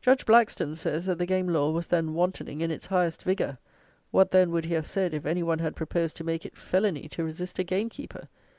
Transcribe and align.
Judge 0.00 0.24
Blackstone 0.24 0.74
says 0.74 1.04
that 1.04 1.18
the 1.18 1.26
Game 1.26 1.46
Law 1.46 1.72
was 1.72 1.88
then 1.88 2.14
wantoning 2.14 2.62
in 2.62 2.70
its 2.70 2.86
highest 2.86 3.22
vigour; 3.22 3.58
what, 4.10 4.30
then, 4.30 4.50
would 4.50 4.64
he 4.64 4.72
have 4.72 4.86
said, 4.86 5.12
if 5.12 5.26
any 5.26 5.42
one 5.42 5.58
had 5.58 5.76
proposed 5.76 6.16
to 6.16 6.24
make 6.24 6.46
it 6.46 6.56
felony 6.56 7.06
to 7.08 7.22
resist 7.22 7.58
a 7.58 7.64
gamekeeper? 7.64 8.28